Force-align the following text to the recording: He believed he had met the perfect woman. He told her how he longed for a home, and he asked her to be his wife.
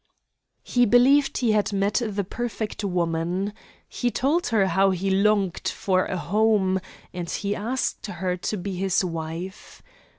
He 0.63 0.87
believed 0.87 1.37
he 1.37 1.51
had 1.51 1.71
met 1.71 2.01
the 2.03 2.23
perfect 2.23 2.83
woman. 2.83 3.53
He 3.87 4.09
told 4.09 4.47
her 4.47 4.65
how 4.65 4.89
he 4.89 5.11
longed 5.11 5.67
for 5.67 6.05
a 6.05 6.17
home, 6.17 6.79
and 7.13 7.29
he 7.29 7.55
asked 7.55 8.07
her 8.07 8.35
to 8.35 8.57
be 8.57 8.73
his 8.77 9.05
wife. 9.05 9.83